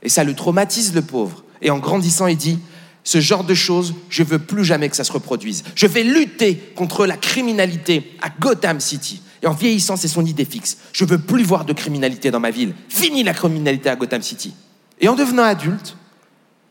[0.02, 1.44] Et ça le traumatise, le pauvre.
[1.60, 2.58] Et en grandissant, il dit
[3.04, 5.62] Ce genre de choses, je veux plus jamais que ça se reproduise.
[5.76, 9.22] Je vais lutter contre la criminalité à Gotham City.
[9.42, 10.78] Et en vieillissant, c'est son idée fixe.
[10.92, 12.74] Je veux plus voir de criminalité dans ma ville.
[12.88, 14.54] Fini la criminalité à Gotham City.
[15.00, 15.96] Et en devenant adulte,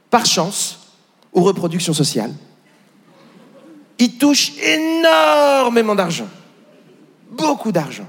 [0.09, 0.79] par chance,
[1.33, 2.33] aux reproductions sociales,
[3.99, 6.27] il touche énormément d'argent.
[7.31, 8.07] Beaucoup d'argent.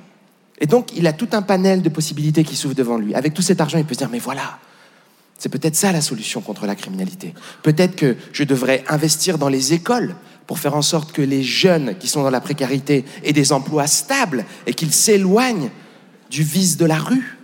[0.58, 3.14] Et donc, il a tout un panel de possibilités qui s'ouvre devant lui.
[3.14, 4.58] Avec tout cet argent, il peut se dire, mais voilà,
[5.38, 7.34] c'est peut-être ça la solution contre la criminalité.
[7.64, 10.14] Peut-être que je devrais investir dans les écoles
[10.46, 13.86] pour faire en sorte que les jeunes qui sont dans la précarité aient des emplois
[13.86, 15.70] stables et qu'ils s'éloignent
[16.30, 17.38] du vice de la rue.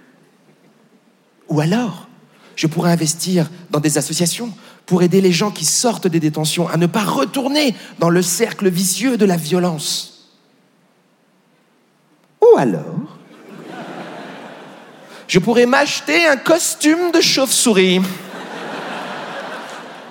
[1.49, 2.09] Ou alors,
[2.57, 4.53] je pourrais investir dans des associations
[4.85, 8.69] pour aider les gens qui sortent des détentions à ne pas retourner dans le cercle
[8.69, 10.31] vicieux de la violence.
[12.41, 13.19] Ou alors,
[15.29, 18.01] je pourrais m'acheter un costume de chauve-souris.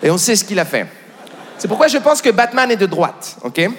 [0.04, 0.88] Et on sait ce qu'il a fait.
[1.58, 3.70] C'est pourquoi je pense que Batman est de droite, ok?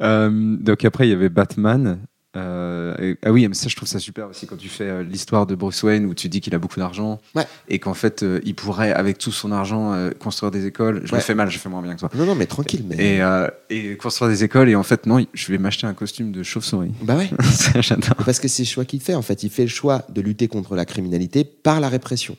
[0.00, 2.00] Euh, donc après, il y avait Batman.
[2.36, 5.02] Euh, et- ah oui, mais ça, je trouve ça super aussi quand tu fais euh,
[5.02, 7.46] l'histoire de Bruce Wayne où tu dis qu'il a beaucoup d'argent Ouais.
[7.68, 11.00] et qu'en fait, euh, il pourrait, avec tout son argent, euh, construire des écoles.
[11.04, 11.18] Je Ouais.
[11.18, 12.10] le fais mal, je fais moins bien que toi.
[12.14, 12.84] Non, non, mais tranquille.
[12.86, 12.96] Mais...
[13.16, 16.30] Et, euh, et construire des écoles, et en fait, non, je vais m'acheter un costume
[16.30, 16.92] de chauve-souris.
[17.02, 17.30] Bah ouais.
[17.44, 18.14] Ça, J'adore.
[18.24, 19.14] Parce que c'est le choix qu'il fait.
[19.14, 22.36] En fait, il fait le choix de lutter contre la criminalité par la répression.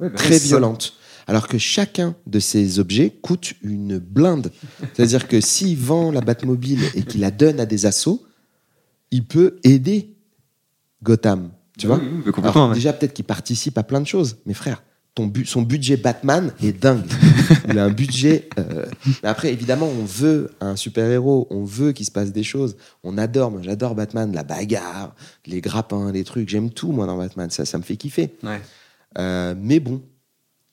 [0.00, 0.94] Ouais, bah, très ça- violente.
[1.26, 4.52] Alors que chacun de ces objets coûte une blinde.
[4.94, 8.24] C'est-à-dire que s'il vend la Batmobile et qu'il la donne à des assos,
[9.10, 10.14] il peut aider
[11.02, 11.50] Gotham.
[11.78, 12.74] Tu vois Oui, oui, complètement, Alors, ouais.
[12.74, 14.38] Déjà, peut-être qu'il participe à plein de choses.
[14.46, 14.82] Mais frère,
[15.14, 17.04] ton bu- son budget Batman est dingue.
[17.68, 18.48] Il a un budget.
[18.58, 18.86] euh,
[19.22, 22.76] Mais après, évidemment, on veut un super-héros, on veut qu'il se passe des choses.
[23.02, 25.14] On adore, moi j'adore Batman, la bagarre,
[25.46, 26.48] les grappins, les trucs.
[26.48, 27.50] J'aime tout, moi, dans Batman.
[27.50, 28.34] Ça, ça me fait kiffer.
[28.42, 28.60] Ouais.
[29.18, 30.02] Euh, mais bon,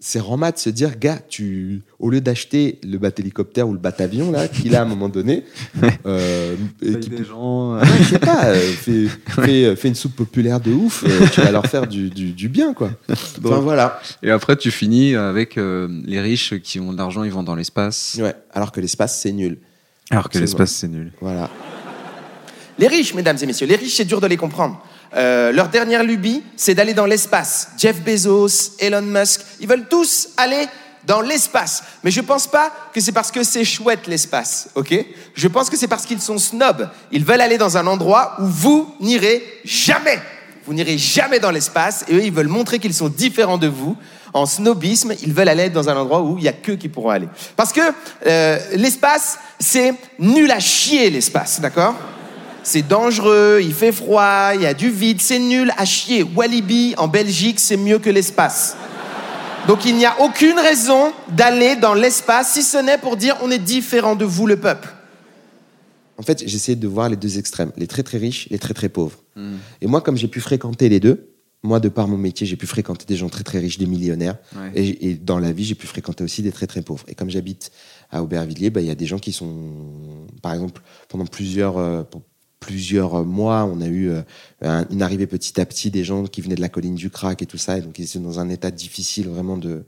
[0.05, 4.31] c'est rama de se dire, gars, tu, au lieu d'acheter le bat-hélicoptère ou le bat-avion,
[4.31, 5.45] là, qu'il a à un moment donné,
[6.05, 7.75] euh, et qui des gens.
[7.75, 11.05] euh, Ouais, je sais pas, euh, fais, fais, euh, fais une soupe populaire de ouf,
[11.07, 12.91] euh, tu vas leur faire du, du, du bien, quoi.
[13.09, 13.59] Enfin, drôle.
[13.59, 14.01] voilà.
[14.21, 17.55] Et après, tu finis avec euh, les riches qui ont de l'argent, ils vont dans
[17.55, 18.17] l'espace.
[18.19, 19.57] Ouais, alors que l'espace, c'est nul.
[20.09, 21.13] Alors que l'espace, c'est nul.
[21.21, 21.49] Voilà.
[22.77, 24.83] Les riches, mesdames et messieurs, les riches, c'est dur de les comprendre.
[25.15, 27.69] Euh, leur dernière lubie, c'est d'aller dans l'espace.
[27.77, 30.67] Jeff Bezos, Elon Musk, ils veulent tous aller
[31.05, 31.83] dans l'espace.
[32.03, 34.93] Mais je pense pas que c'est parce que c'est chouette l'espace, ok?
[35.35, 36.89] Je pense que c'est parce qu'ils sont snobs.
[37.11, 40.19] Ils veulent aller dans un endroit où vous n'irez jamais.
[40.65, 43.97] Vous n'irez jamais dans l'espace et eux, ils veulent montrer qu'ils sont différents de vous.
[44.33, 47.09] En snobisme, ils veulent aller dans un endroit où il y a qu'eux qui pourront
[47.09, 47.27] aller.
[47.55, 47.81] Parce que
[48.25, 51.93] euh, l'espace, c'est nul à chier l'espace, d'accord?
[52.63, 56.23] C'est dangereux, il fait froid, il y a du vide, c'est nul à chier.
[56.23, 58.75] Walibi en Belgique, c'est mieux que l'espace.
[59.67, 63.51] Donc il n'y a aucune raison d'aller dans l'espace, si ce n'est pour dire on
[63.51, 64.89] est différent de vous, le peuple.
[66.17, 68.89] En fait, j'essaie de voir les deux extrêmes, les très très riches, les très très
[68.89, 69.23] pauvres.
[69.81, 72.67] Et moi, comme j'ai pu fréquenter les deux, moi, de par mon métier, j'ai pu
[72.67, 74.35] fréquenter des gens très très riches, des millionnaires.
[74.53, 74.71] Ouais.
[74.75, 77.05] Et, et dans la vie, j'ai pu fréquenter aussi des très très pauvres.
[77.07, 77.71] Et comme j'habite
[78.11, 79.55] à Aubervilliers, bah, il y a des gens qui sont,
[80.41, 82.03] par exemple, pendant plusieurs, euh,
[82.63, 84.21] plusieurs mois, on a eu euh,
[84.61, 87.41] un- une arrivée petit à petit des gens qui venaient de la colline du crack
[87.41, 87.77] et tout ça.
[87.77, 89.83] Et donc, ils étaient dans un état difficile vraiment de,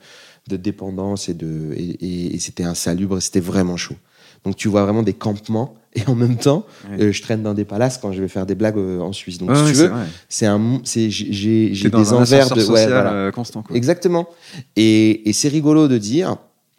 [0.50, 3.96] de dépendance et, de, et, et- et c'était insalubre, c'était vraiment chaud.
[4.44, 5.76] Donc, tu vois vraiment des campements.
[5.98, 7.04] Et en même temps, Ouais.
[7.06, 9.38] euh, je traîne dans des palaces quand je vais faire des blagues euh, en Suisse.
[9.38, 9.92] Donc, Ouais, si ouais, tu veux,
[10.28, 13.32] c'est un, c'est, j'ai, j'ai- des un envers de, social voilà.
[13.32, 13.64] constant.
[13.64, 13.74] Quoi.
[13.78, 14.28] Exactement.
[14.76, 16.36] Et, et c'est rigolo de dire,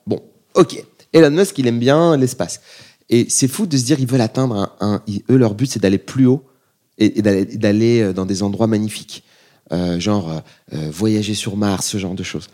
[0.06, 0.20] bon,
[0.54, 2.61] ok, Elon Musk, il aime bien l'espace.
[3.09, 5.66] Et c'est fou de se dire, ils veulent atteindre un, un- ils- eux, leur but,
[5.71, 6.45] c'est d'aller plus haut
[6.99, 9.23] et, et d'aller, euh, dans des endroits magnifiques.
[9.73, 10.42] Euh, genre,
[10.73, 12.49] euh, voyager sur Mars, ce genre de choses.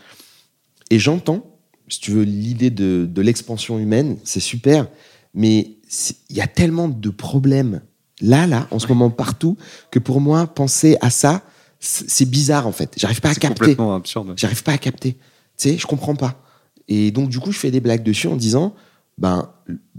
[0.91, 1.45] Et j'entends,
[1.89, 4.89] si tu veux, l'idée de, de l'expansion humaine, c'est super,
[5.35, 5.73] mais
[6.31, 7.83] il y a tellement de problèmes
[8.23, 9.57] là, là, en ce moment partout,
[9.91, 11.43] que pour moi, penser à ça,
[11.81, 12.95] c'est bizarre en fait.
[12.97, 13.59] J'arrive pas à C'est capter.
[13.59, 14.33] complètement absurde.
[14.37, 15.15] J'arrive pas à capter.
[15.15, 15.19] Tu
[15.57, 16.41] sais, je comprends pas.
[16.89, 18.75] Et donc, du coup, je fais des blagues dessus en disant,
[19.23, 19.49] ben,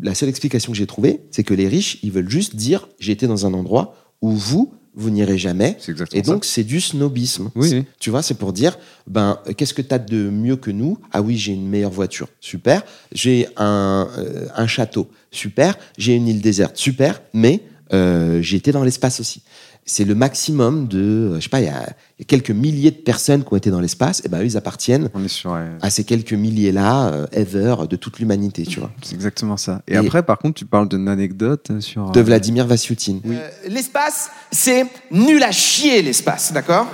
[0.02, 3.14] la seule explication que j'ai trouvée, c'est que les riches, ils veulent juste dire, j'ai
[3.14, 5.78] été dans un endroit où vous, vous n'irez jamais.
[5.80, 7.50] C'est exactement Et donc, c'est du snobisme.
[7.56, 7.86] Oui.
[8.02, 10.98] Tu vois, c'est pour dire, ben, qu'est-ce que tu as de mieux que nous?
[11.14, 12.28] Ah oui, j'ai une meilleure voiture.
[12.42, 12.84] Super.
[13.14, 15.10] J'ai un, euh, un château.
[15.32, 15.78] Super.
[15.98, 16.76] J'ai une île déserte.
[16.76, 17.22] Super.
[17.34, 17.62] Mais
[17.94, 19.42] euh, j'ai été dans l'espace aussi.
[19.86, 21.82] C'est le maximum de, euh, je sais pas, il y, a
[22.18, 24.22] il y a quelques milliers de personnes qui ont été dans l'espace.
[24.24, 25.52] Et ben, eux, ils appartiennent On est sur.
[25.52, 28.92] ouais, à ces quelques milliers-là, euh, ever, de toute l'humanité, tu vois.
[29.02, 29.82] C'est exactement ça.
[29.88, 32.12] Et, Et- après, par contre, tu parles d'une anecdote sur.
[32.12, 33.20] De euh, Vladimir Vassioutin.
[33.26, 36.88] Euh, l'espace, c'est nul à chier l'espace, d'accord?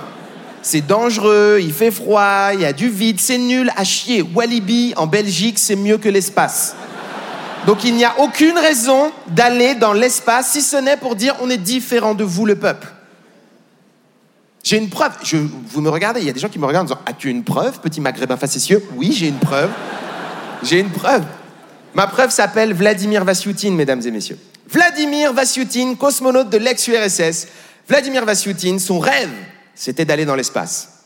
[0.62, 4.20] C'est dangereux, il fait froid, il y a du vide, c'est nul à chier.
[4.22, 6.74] Walibi en Belgique, c'est mieux que l'espace.
[7.66, 11.50] Donc il n'y a aucune raison d'aller dans l'espace, si ce n'est pour dire on
[11.50, 12.88] est différent de vous, le peuple.
[14.62, 15.12] J'ai une preuve.
[15.68, 17.44] Vous me regardez, il y a des gens qui me regardent en disant As-tu une
[17.44, 18.82] preuve, petit maghrébin facétieux?
[18.96, 19.70] Oui, j'ai une preuve.
[20.62, 21.24] J'ai une preuve.
[21.94, 24.38] Ma preuve s'appelle Vladimir Vassioutin, mesdames et messieurs.
[24.68, 27.48] Vladimir Vassioutin, cosmonaute de l'ex-URSS.
[27.88, 29.32] Vladimir Vasyutin, son rêve,
[29.74, 31.00] c'était d'aller dans l'espace.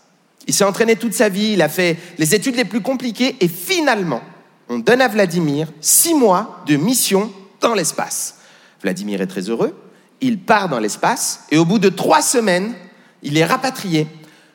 [0.46, 3.48] Il s'est entraîné toute sa vie, il a fait les études les plus compliquées et
[3.48, 4.20] finalement,
[4.68, 8.36] on donne à Vladimir six mois de mission dans l'espace.
[8.82, 9.76] Vladimir est très heureux,
[10.20, 12.74] il part dans l'espace et au bout de trois semaines,
[13.22, 14.06] il est rapatrié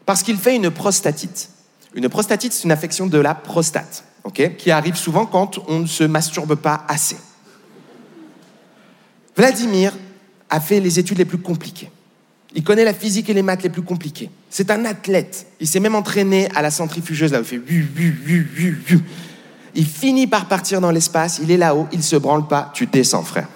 [0.06, 1.50] parce qu'il fait une prostatite.
[1.94, 4.04] Une prostatite, c'est une affection de la prostate,
[4.58, 7.18] qui arrive souvent quand on ne se masturbe pas assez.
[9.36, 9.94] Vladimir
[10.50, 11.90] a fait les études les plus compliquées.
[12.56, 14.30] Il connaît la physique et les maths les plus compliquées.
[14.50, 15.48] C'est un athlète.
[15.60, 17.62] Il s'est même entraîné à la centrifugeuse, là où il fait
[19.76, 23.24] Il finit par partir dans l'espace, il est là-haut, il se branle pas, tu descends,
[23.24, 23.48] frère.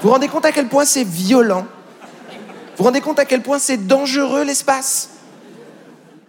[0.00, 1.66] Vous vous rendez compte à quel point c'est violent?
[2.00, 5.10] Vous vous rendez compte à quel point c'est dangereux l'espace?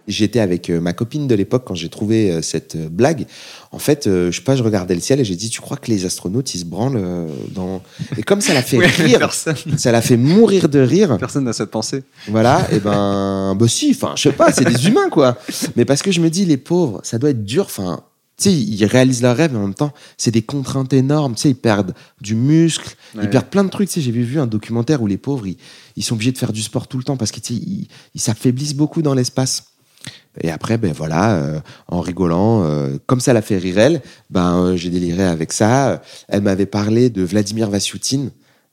[0.08, 3.26] J'étais avec euh, ma copine de l'époque quand j'ai trouvé euh, cette euh, blague.
[3.70, 5.90] En fait, je sais pas, je regardais le ciel et j'ai dit, tu crois que
[5.90, 7.02] les astronautes, ils se branlent
[7.54, 7.80] dans...
[8.18, 9.56] Et comme ça l'a fait rire, personne.
[9.78, 11.16] ça l'a fait mourir de rire.
[11.18, 12.02] Personne n'a cette pensée.
[12.28, 15.38] Voilà, et ben, bah si, enfin, je sais pas, c'est des humains, quoi.
[15.76, 18.02] Mais parce que je me dis, les pauvres, ça doit être dur, enfin,
[18.36, 21.42] tu sais, ils réalisent leur rêve, mais en même temps, c'est des contraintes énormes, tu
[21.42, 23.24] sais, ils perdent du muscle, Ouais.
[23.24, 25.56] ils perdent plein de trucs, tu sais, j'ai vu, un documentaire où les pauvres, ils,
[25.96, 27.88] ils sont obligés de faire du sport tout le temps parce que, tu sais, ils
[28.14, 29.64] ils s'affaiblissent beaucoup dans l'espace.
[30.40, 34.56] Et après, ben voilà, euh, en rigolant, euh, comme ça l'a fait rire elle, ben
[34.56, 36.00] euh, j'ai déliré avec ça.
[36.28, 38.28] Elle m'avait parlé de Vladimir Vasyutin,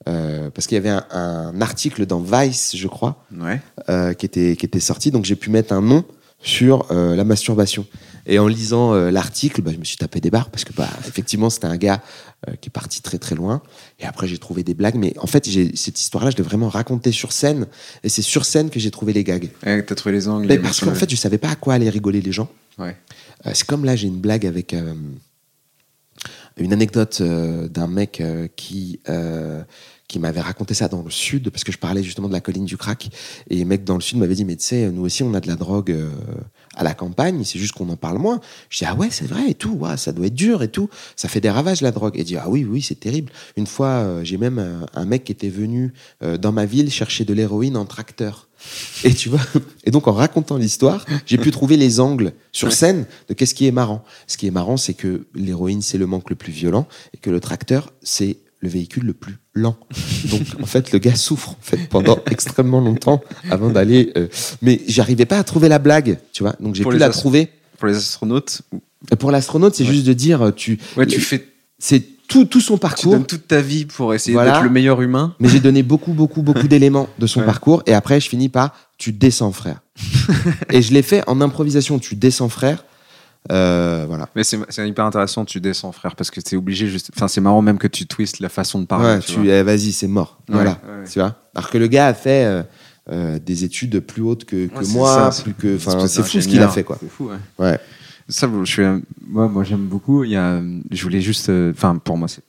[0.08, 3.60] euh, parce qu'il y avait un, un article dans Vice, je crois, Ouais.
[3.90, 5.12] euh, qui, était, qui était sorti.
[5.12, 6.06] Donc j'ai pu mettre un nom
[6.42, 7.86] sur euh, la masturbation.
[8.26, 10.90] Et en lisant euh, l'article, bah, je me suis tapé des barres parce que bah,
[11.08, 12.02] effectivement c'était un gars
[12.48, 13.62] euh, qui est parti très très loin.
[14.00, 14.96] Et après j'ai trouvé des blagues.
[14.96, 17.68] Mais en fait cette histoire-là, je l'ai vraiment racontée sur scène.
[18.04, 19.50] Et c'est sur scène que j'ai trouvé les gags.
[19.66, 20.62] Ouais, T'as trouvé les angles.
[20.62, 22.50] Parce qu'en fait je savais pas à quoi allaient rigoler les gens.
[22.78, 22.96] Ouais.
[23.54, 24.76] C'est comme là, j'ai une blague avec
[26.58, 28.22] une anecdote d'un mec
[28.56, 29.00] qui,
[30.10, 32.66] qui m'avait raconté ça dans le sud, parce que je parlais justement de la colline
[32.66, 33.10] du crack.
[33.50, 35.40] Et les mecs dans le sud m'avaient dit, mais tu sais, nous aussi, on a
[35.40, 36.10] de la drogue euh,
[36.76, 38.40] à la campagne, c'est juste qu'on en parle moins.
[38.70, 40.90] Je dis, ah ouais, c'est vrai et tout, ouais, ça doit être dur et tout.
[41.16, 42.18] Ça fait des ravages, la drogue.
[42.18, 43.32] Et dit, ah oui, oui, c'est terrible.
[43.56, 45.94] Une fois, euh, j'ai même euh, un mec qui était venu
[46.24, 48.48] euh, dans ma ville chercher de l'héroïne en tracteur.
[49.04, 49.40] Et tu vois,
[49.86, 53.68] et donc en racontant l'histoire, j'ai pu trouver les angles sur scène de qu'est-ce qui
[53.68, 54.04] est marrant.
[54.28, 57.30] Ce qui est marrant, c'est que l'héroïne, c'est le manque le plus violent et que
[57.30, 59.78] le tracteur, c'est le véhicule le plus lent.
[60.30, 64.12] Donc en fait, le gars souffre en fait pendant extrêmement longtemps avant d'aller.
[64.18, 64.28] euh,
[64.62, 66.56] Mais j'arrivais pas à trouver la blague, tu vois.
[66.60, 67.50] Donc j'ai pu la trouver.
[67.78, 68.62] Pour les astronautes,
[69.12, 69.94] Et Pour l'astronaute, c'est Ouais.
[69.94, 73.14] juste de dire, euh, tu, ouais, tu fais, c'est tout, tout son tu parcours.
[73.14, 74.52] donnes toute ta vie pour essayer Voilà.
[74.52, 75.34] d'être le meilleur humain.
[75.40, 77.46] Mais j'ai donné beaucoup, beaucoup, beaucoup d'éléments de son Ouais.
[77.46, 77.82] parcours.
[77.88, 79.80] Et après, je finis par tu descends, frère.
[80.72, 81.98] et je l'ai fait en improvisation.
[82.00, 82.84] Tu descends, frère.
[83.52, 84.28] Euh, voilà.
[84.36, 87.10] Mais c'est hyper intéressant, tu descends, frère, parce que t'es obligé juste.
[87.16, 89.06] Enfin, c'est marrant même que tu twistes la façon de parler.
[89.16, 90.40] Ouais, tu tu, eh, vas-y, c'est mort.
[90.50, 90.72] Ouais, voilà.
[90.72, 91.08] ouais.
[91.10, 91.36] Tu vois?
[91.56, 92.64] Alors que le gars a fait euh,
[93.12, 95.78] euh, des études plus hautes que, que moi, ça, plus que.
[95.78, 96.98] c'est- Enfin, c'est fou ce qu'il a fait, quoi.
[97.00, 97.80] C'est fou, ouais.
[98.28, 98.84] Ça, je suis,
[99.28, 100.24] moi, moi j'aime beaucoup.
[100.24, 102.44] Il y a, je voulais juste, euh, enfin, pour moi, c'est.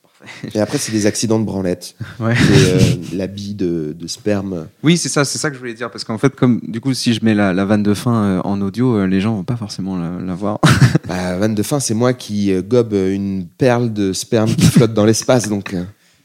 [0.55, 1.95] Et après, c'est des accidents de branlette.
[2.21, 2.35] Ouais.
[2.37, 4.67] C'est euh, l'habit de, de sperme.
[4.83, 6.93] Oui, c'est ça, c'est ça que je voulais dire, parce qu'en fait, comme du coup,
[6.93, 9.45] si je mets la, la vanne de fin euh, en audio, euh, les gens vont
[9.45, 10.59] pas forcément la, la voir.
[11.09, 14.93] Bah, vanne de fin, c'est moi qui euh, gobe une perle de sperme qui flotte
[14.93, 15.49] dans l'espace.
[15.49, 15.75] Donc,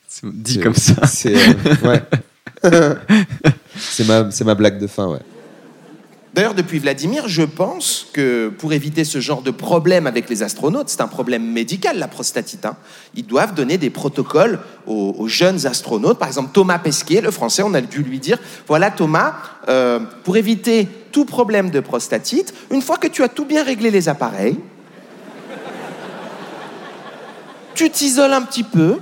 [0.07, 1.07] C'est dit comme ça.
[1.07, 1.33] C'est
[1.83, 2.03] ouais.
[4.07, 5.19] ma, c'est ma blague de fin, ouais.
[6.35, 10.89] D'ailleurs, depuis Vladimir, je pense que pour éviter ce genre de problème avec les astronautes,
[10.89, 12.65] c'est un problème médical, la prostatite.
[12.65, 12.75] hein.
[13.15, 16.19] Ils doivent donner des protocoles aux, jeunes astronautes.
[16.19, 19.35] Par exemple, Thomas Pesquet, le français, on a dû lui dire voilà, Thomas,
[19.69, 23.89] euh, pour éviter tout problème de prostatite, une fois que tu as tout bien réglé
[23.89, 24.59] les appareils,
[27.75, 28.97] tu t'isoles un petit peu,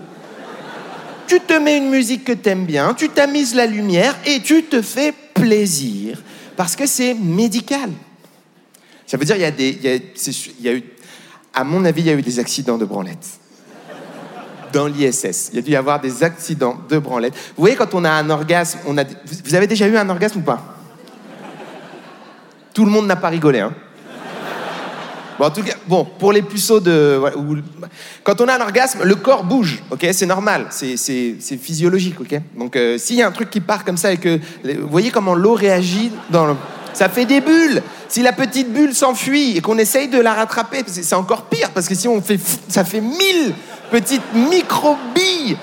[1.26, 4.84] tu te mets une musique que t'aimes bien, tu tamises la lumière et tu te
[4.84, 6.20] fais plaisir
[6.56, 7.90] parce que c'est médical.
[9.06, 10.84] Ça veut dire il y a des, a, eu,
[11.54, 13.40] à mon avis, il y a eu des accidents de branlette
[14.72, 15.50] dans l'ISS.
[15.52, 17.34] Il y a dû y avoir des accidents de branlette.
[17.56, 20.40] Vous voyez quand on a un orgasme, on a, vous avez déjà eu un orgasme
[20.40, 20.78] ou pas?
[22.74, 23.74] Tout le monde n'a pas rigolé, hein
[25.40, 27.22] Bon, en tout cas, bon, pour les puceaux de.
[28.24, 30.08] quand on a un orgasme, le corps bouge, ok?
[30.14, 30.96] C'est normal, c'est-
[31.62, 32.40] physiologique, ok?
[32.58, 34.40] Donc, euh, s'il y a un truc qui part comme ça et que.
[34.64, 36.56] Vous voyez comment l'eau réagit dans le.
[36.94, 40.84] Ça fait des bulles Si la petite bulle s'enfuit et qu'on essaye de la rattraper,
[40.86, 42.40] c'est encore pire, parce que si on fait.
[42.68, 43.54] Ça fait mille
[43.92, 45.58] petites micro-billes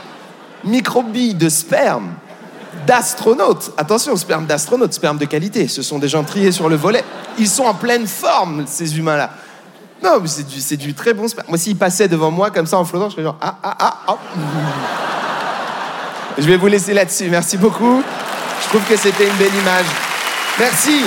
[0.64, 2.10] Micro-billes de sperme
[2.86, 3.72] d'astronautes.
[3.76, 5.68] Attention, sperme d'astronautes, sperme de qualité.
[5.68, 7.04] Ce sont des gens triés sur le volet.
[7.38, 9.30] Ils sont en pleine forme, ces humains-là.
[10.02, 11.48] Non, mais c'est du, c'est du très bon sperme.
[11.48, 13.98] Moi, s'ils passaient devant moi comme ça en flottant, je serais genre ah ah ah
[14.08, 14.18] ah.
[16.38, 17.28] Je vais vous laisser là-dessus.
[17.28, 18.02] Merci beaucoup.
[18.68, 19.86] trouve que c'était une belle image.
[20.58, 21.00] Merci.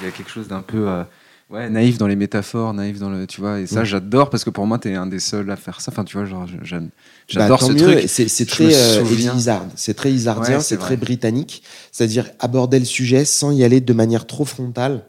[0.00, 1.02] Il y a quelque chose d'un peu euh,
[1.50, 3.26] ouais, naïf dans les métaphores, naïf dans le.
[3.26, 5.80] Tu vois, et ça, j'adore parce que pour moi, t'es un des seuls à faire
[5.80, 5.90] ça.
[5.92, 6.90] Enfin, tu vois, genre, je- j'aime- Bah,
[7.28, 7.82] j'adore tant ce mieux.
[7.82, 8.04] truc.
[8.08, 9.60] C'est c'est Je très me euh.
[9.76, 11.62] C'est très Izzardien, Ouais, c'est c'est très britannique.
[11.90, 15.04] C'est-à-dire aborder le sujet sans y aller de manière trop frontale.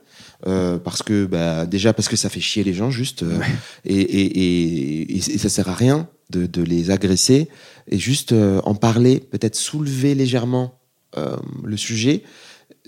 [0.48, 3.40] Euh, parce que bah, déjà parce que ça fait chier les gens juste euh,
[3.86, 7.48] et, et, et, et, et ça sert à rien de, de les agresser
[7.88, 10.80] et juste euh, en parler peut-être soulever légèrement
[11.64, 12.24] le sujet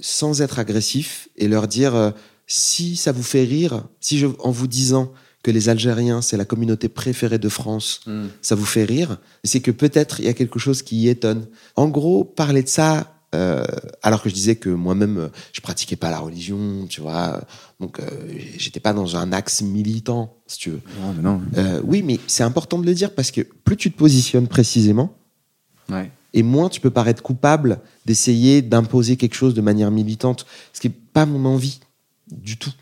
[0.01, 2.11] sans être agressif et leur dire
[2.47, 5.13] si ça vous fait rire si je, en vous disant
[5.43, 8.25] que les Algériens c'est la communauté préférée de France Mm.
[8.41, 11.47] ça vous fait rire, c'est que peut-être il y a quelque chose qui y étonne.
[11.75, 13.65] En gros, parler de ça, euh,
[14.01, 17.41] alors que je disais que moi-même, je pratiquais pas la religion, tu vois,
[17.79, 18.05] donc euh,
[18.57, 20.81] j'étais pas dans un axe militant, si tu veux.
[21.01, 21.41] Non, mais non.
[21.57, 25.13] Euh, oui, mais c'est important de le dire parce que plus tu te positionnes précisément,
[25.89, 26.09] Ouais.
[26.33, 30.87] et moins tu peux paraître coupable d'essayer d'imposer quelque chose de manière militante, ce qui
[30.89, 31.79] n'est pas mon envie
[32.31, 32.73] du tout.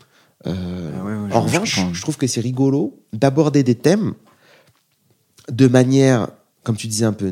[0.46, 4.14] Euh, Ah ouais, ouais, en je revanche, je trouve que c'est rigolo d'aborder des thèmes
[5.50, 6.28] de manière,
[6.62, 7.30] comme tu disais, un peu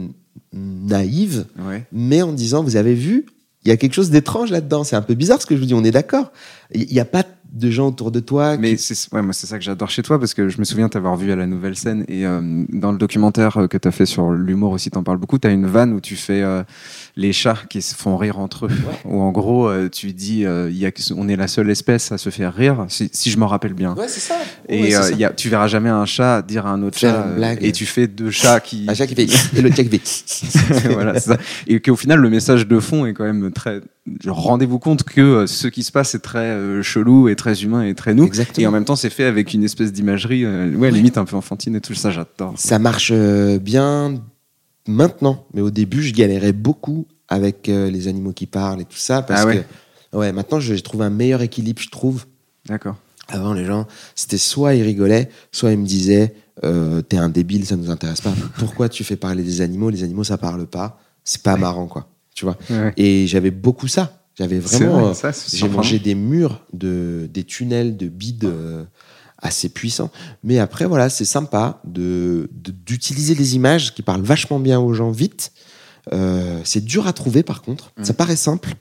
[0.52, 1.84] naïve, Ouais.
[1.92, 3.26] mais en disant, vous avez vu,
[3.64, 4.84] il y a quelque chose d'étrange là-dedans.
[4.84, 6.32] C'est un peu bizarre ce que je vous dis, on est d'accord.
[6.74, 8.56] Il n'y a pas de gens autour de toi.
[8.56, 10.64] Mais qui- c'est ouais, moi c'est ça que j'adore chez toi parce que je me
[10.64, 13.86] souviens t'avoir vu à la nouvelle scène et euh, dans le documentaire euh, que tu
[13.86, 16.40] as fait sur l'humour aussi t'en parles beaucoup, tu as une vanne où tu fais
[16.42, 16.62] euh,
[17.16, 18.70] les chats qui se font rire entre eux
[19.04, 22.10] où en gros euh, tu dis euh, il y a on est la seule espèce
[22.10, 23.94] à se faire rire si, si je m'en rappelle bien.
[23.96, 24.36] Ouais, c'est ça.
[24.68, 25.10] Et Ouais, euh, ça.
[25.12, 27.58] y a, tu verras jamais un chat dire à un autre Faire chat une blague.
[27.62, 30.88] et tu fais deux chats qui Un chat qui fait et le chat qui fait.
[30.92, 31.38] voilà, c'est ça.
[31.66, 33.80] Et qu'au final, le message de fond est quand même très.
[34.26, 37.84] Rendez-vous compte que euh, ce qui se passe est très euh, chelou et très humain
[37.84, 38.24] et très nous.
[38.24, 38.64] Exactement.
[38.64, 41.36] Et en même temps, c'est fait avec une espèce d'imagerie, euh, ouais, limite un peu
[41.36, 42.54] enfantine et tout ça, j'adore.
[42.56, 44.20] Ça marche bien
[44.88, 49.22] maintenant, mais au début, je galérais beaucoup avec les animaux qui parlent et tout ça
[49.22, 49.64] parce Ah ouais.
[50.12, 52.26] que ouais, maintenant j'ai trouvé un meilleur équilibre, je trouve.
[52.66, 52.96] D'accord.
[53.28, 56.34] Avant, les gens, c'était soit ils rigolaient, soit ils me disaient
[56.64, 58.34] euh, T'es un débile, ça nous intéresse pas.
[58.58, 59.88] Pourquoi tu fais parler des animaux?
[59.88, 61.00] Les animaux, ça parle pas.
[61.24, 62.08] C'est pas marrant, quoi.
[62.34, 62.92] Tu vois Ouais.
[62.96, 64.18] Et j'avais beaucoup ça.
[64.38, 64.98] J'avais vraiment.
[65.00, 65.14] vrai, euh,
[65.52, 68.84] j'ai mangé des murs, de, des tunnels de bides euh,
[69.38, 70.10] assez puissants.
[70.42, 74.94] Mais après, voilà, c'est sympa de- de- d'utiliser des images qui parlent vachement bien aux
[74.94, 75.52] gens vite.
[76.12, 77.92] Euh, c'est dur à trouver, par contre.
[77.98, 78.04] Mm.
[78.04, 78.74] Ça paraît simple,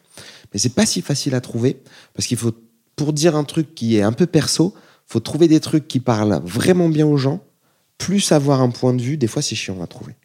[0.53, 1.81] mais c'est pas si facile à trouver
[2.13, 2.53] parce qu'il faut,
[2.95, 4.73] pour dire un truc qui est un peu perso,
[5.05, 7.43] faut trouver des trucs qui parlent vraiment bien aux gens,
[7.97, 9.17] plus avoir un point de vue.
[9.17, 10.15] Des fois, c'est chiant à trouver.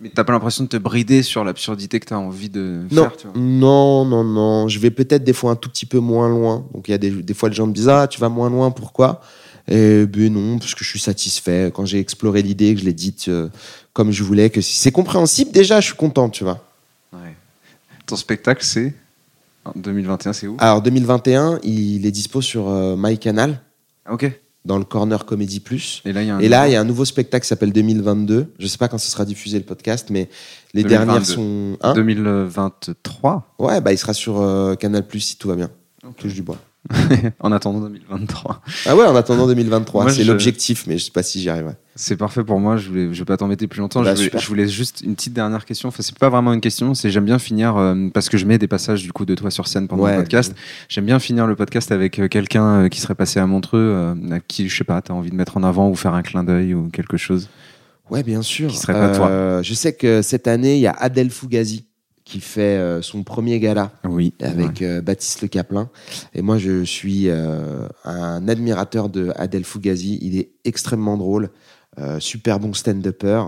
[0.00, 3.16] Mais t'as pas l'impression de te brider sur l'absurdité que t'as envie de Non, faire,
[3.18, 4.66] tu vois non, non, non.
[4.68, 6.64] Je vais peut-être des fois un tout petit peu moins loin.
[6.72, 8.48] Donc il y a des, des fois les gens me disent ah tu vas moins
[8.48, 9.20] loin pourquoi?
[9.68, 11.70] Et ben non parce que je suis satisfait.
[11.74, 13.48] Quand j'ai exploré l'idée que je l'ai dite euh,
[13.92, 16.64] comme je voulais, que si c'est compréhensible déjà je suis content tu vois.
[17.12, 17.36] Ouais.
[18.06, 18.94] Ton spectacle, c'est?
[19.66, 20.56] En 2021, c'est où?
[20.58, 23.60] Alors 2021 il est dispo sur euh, MyCanal
[24.06, 24.32] Ah, Ok.
[24.64, 26.02] Dans le corner Comédie Plus.
[26.04, 26.68] Et là, il y a un.
[26.68, 28.52] Y a nouveau spectacle qui s'appelle 2022.
[28.58, 30.28] Je sais pas quand ce sera diffusé le podcast, mais
[30.74, 30.88] les 2022.
[30.88, 31.78] dernières sont.
[31.80, 31.94] Hein?
[31.94, 33.54] 2023.
[33.58, 35.70] ouais, bah il sera sur euh, Canal Plus si tout va bien.
[36.16, 36.56] Touche du bois.
[37.40, 38.62] en attendant 2023.
[38.86, 41.48] Ah ouais, en attendant 2023, Moi, c'est je- l'objectif, mais je sais pas si j'y
[41.50, 41.74] arriverai.
[41.94, 42.78] C'est parfait pour moi.
[42.78, 44.02] Je voulais, je vais pas t'embêter plus longtemps.
[44.02, 44.40] Bah, je, voulais, super.
[44.40, 45.88] je voulais juste une petite dernière question.
[45.88, 46.94] Enfin, c'est pas vraiment une question.
[46.94, 49.50] C'est j'aime bien finir euh, parce que je mets des passages du coup de toi
[49.50, 50.54] sur scène pendant Ouais, le podcast.
[50.88, 54.40] J'aime bien finir le podcast avec euh, quelqu'un euh, qui serait passé à Montreux, à
[54.40, 56.72] qui je sais pas, t'as envie de mettre en avant ou faire un clin d'œil
[56.72, 57.48] ou quelque chose?
[58.08, 58.70] Ouais, bien sûr.
[58.70, 59.62] Qui serait pas toi?
[59.62, 61.84] Je sais que cette année, il y a Adèle Fugazi
[62.30, 64.32] qui fait euh, son premier gala Oui.
[64.40, 65.90] avec euh, Baptiste Le Caplin.
[66.34, 70.18] Et moi, je suis euh, un admirateur de Adèle Fugazi.
[70.22, 71.50] Il est extrêmement drôle,
[72.18, 73.44] super bon stand-upper.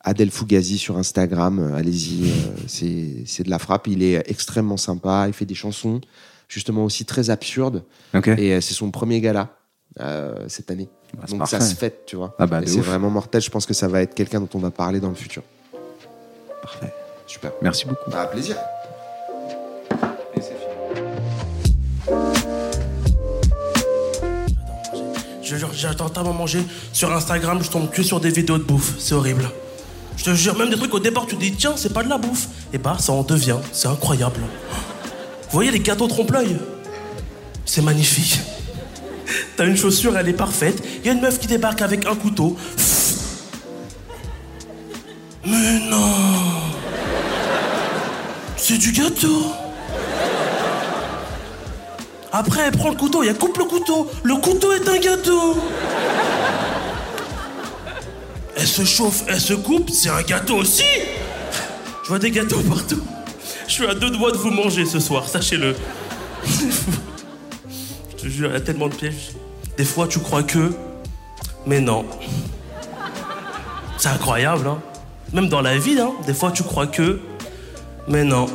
[0.00, 2.32] Adèle Fugazi sur Instagram, allez-y,
[2.66, 3.86] c'est c'est de la frappe.
[3.86, 6.00] Il est extrêmement sympa, il fait des chansons
[6.48, 7.84] justement aussi très absurdes.
[8.36, 9.56] Et c'est son premier gala
[10.00, 10.88] euh, cette année.
[11.16, 12.34] Bah, Donc ça se fête, tu vois.
[12.38, 13.42] Ah bah, c'est vraiment mortel.
[13.42, 15.42] Je pense que ça va être quelqu'un dont on va parler dans le futur.
[16.62, 16.92] Parfait.
[17.32, 17.50] Super.
[17.62, 18.10] Merci beaucoup.
[18.12, 18.56] Ah, plaisir.
[25.42, 26.62] Je jure, j'attends tellement manger.
[26.92, 28.92] Sur Instagram, je tombe que sur des vidéos de bouffe.
[28.98, 29.50] C'est horrible.
[30.18, 32.10] Je te jure, même des trucs au départ, tu te dis, tiens, c'est pas de
[32.10, 32.48] la bouffe.
[32.74, 33.56] Et bah, ça en devient.
[33.72, 34.40] C'est incroyable.
[34.40, 36.58] Vous voyez les gâteaux trompe-l'œil?
[37.64, 38.40] C'est magnifique.
[39.56, 40.82] T'as une chaussure, elle est parfaite.
[40.98, 42.58] Il y a une meuf qui débarque avec un couteau.
[45.46, 46.21] Mais non
[48.64, 49.46] C'est du gâteau
[52.30, 54.08] Après, elle prend le couteau elle coupe le couteau.
[54.22, 55.56] Le couteau est un gâteau.
[58.56, 60.84] Elle se chauffe, elle se coupe, c'est un gâteau aussi.
[62.04, 63.02] Je vois des gâteaux partout.
[63.66, 65.74] Je suis à deux doigts de vous manger ce soir, sachez-le.
[66.46, 69.32] Je te jure, il y a tellement de pièges.
[69.76, 70.72] Des fois, tu crois que.
[71.66, 72.04] Mais non.
[73.98, 74.80] C'est incroyable, hein.
[75.32, 76.12] Même dans la vie, hein.
[76.28, 77.18] Des fois, tu crois que.
[78.08, 78.46] Mais non.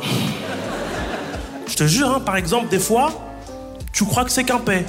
[1.66, 3.10] Je te jure, hein, par exemple, des fois,
[3.92, 4.84] tu crois que c'est qu'un paix.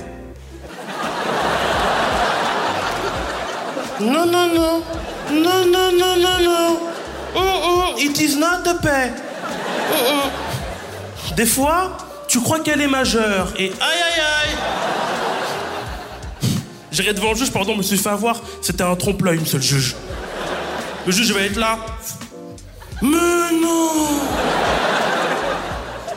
[3.99, 4.84] Non, non, non.
[5.32, 6.80] Non, non, non, non, non.
[7.36, 9.12] Mm, mm, It is not the paix.
[9.91, 11.36] Mm.
[11.36, 11.97] Des fois,
[12.28, 14.55] tu crois qu'elle est majeure et aïe aïe aïe.
[16.91, 18.41] J'irai devant le juge, pardon, me suis fait avoir.
[18.62, 19.95] C'était un trompe-l'œil, monsieur le juge.
[21.05, 21.78] Le juge va être là.
[23.01, 23.10] Mais
[23.62, 23.89] non